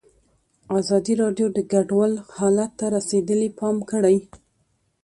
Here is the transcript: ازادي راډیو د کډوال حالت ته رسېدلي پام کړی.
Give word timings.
ازادي 0.79 1.13
راډیو 1.23 1.47
د 1.53 1.59
کډوال 1.71 2.13
حالت 2.37 2.71
ته 2.79 2.85
رسېدلي 2.95 3.49
پام 3.59 3.77
کړی. 3.91 4.17